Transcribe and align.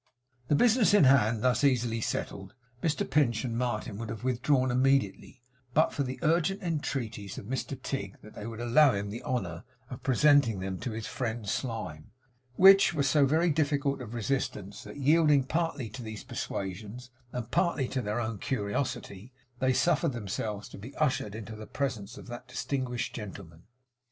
The 0.47 0.55
business 0.55 0.95
in 0.95 1.03
hand 1.03 1.43
thus 1.43 1.63
easily 1.63 2.01
settled, 2.01 2.55
Mr 2.81 3.07
Pinch 3.07 3.45
and 3.45 3.55
Martin 3.55 3.99
would 3.99 4.09
have 4.09 4.23
withdrawn 4.23 4.71
immediately, 4.71 5.43
but 5.75 5.93
for 5.93 6.01
the 6.01 6.17
urgent 6.23 6.63
entreaties 6.63 7.37
of 7.37 7.45
Mr 7.45 7.79
Tigg 7.79 8.17
that 8.23 8.33
they 8.33 8.47
would 8.47 8.59
allow 8.59 8.93
him 8.93 9.11
the 9.11 9.21
honour 9.21 9.63
of 9.91 10.01
presenting 10.01 10.59
them 10.59 10.79
to 10.79 10.89
his 10.89 11.05
friend 11.05 11.47
Slyme, 11.47 12.09
which 12.55 12.95
were 12.95 13.03
so 13.03 13.27
very 13.27 13.51
difficult 13.51 14.01
of 14.01 14.15
resistance 14.15 14.81
that, 14.85 14.97
yielding 14.97 15.43
partly 15.43 15.87
to 15.89 16.01
these 16.01 16.23
persuasions 16.23 17.11
and 17.31 17.51
partly 17.51 17.87
to 17.89 18.01
their 18.01 18.19
own 18.19 18.39
curiosity, 18.39 19.31
they 19.59 19.71
suffered 19.71 20.13
themselves 20.13 20.67
to 20.69 20.79
be 20.79 20.95
ushered 20.95 21.35
into 21.35 21.55
the 21.55 21.67
presence 21.67 22.17
of 22.17 22.25
that 22.25 22.47
distinguished 22.47 23.13
gentleman. 23.13 23.65